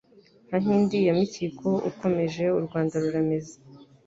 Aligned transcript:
Nka 0.47 0.57
Nkindi 0.63 0.97
ya 1.07 1.13
Mikiko 1.19 1.67
Ukomeje 1.89 2.43
u 2.59 2.61
Rwanda 2.65 2.93
rurameze. 3.03 3.55